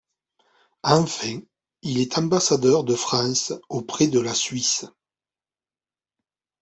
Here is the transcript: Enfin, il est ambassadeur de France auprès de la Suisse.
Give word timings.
Enfin, 0.81 1.41
il 1.83 1.99
est 1.99 2.17
ambassadeur 2.17 2.83
de 2.83 2.95
France 2.95 3.53
auprès 3.69 4.07
de 4.07 4.19
la 4.19 4.33
Suisse. 4.33 4.87